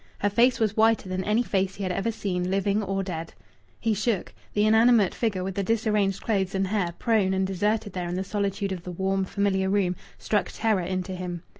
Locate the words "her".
0.17-0.31